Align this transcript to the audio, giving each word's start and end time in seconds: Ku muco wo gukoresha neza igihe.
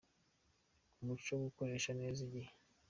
Ku 0.93 0.99
muco 1.07 1.29
wo 1.33 1.39
gukoresha 1.45 1.91
neza 1.99 2.19
igihe. 2.27 2.49